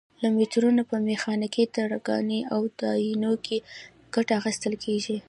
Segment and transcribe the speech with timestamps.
[0.21, 3.57] له مترونو په میخانیکي، ترکاڼۍ او ودانیو کې
[4.15, 5.17] ګټه اخیستل کېږي.